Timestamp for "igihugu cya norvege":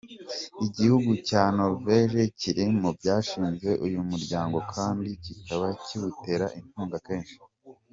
0.65-2.21